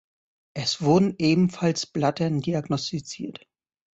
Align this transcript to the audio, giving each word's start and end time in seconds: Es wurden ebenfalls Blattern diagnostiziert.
Es 0.55 0.81
wurden 0.81 1.13
ebenfalls 1.19 1.85
Blattern 1.85 2.41
diagnostiziert. 2.41 3.47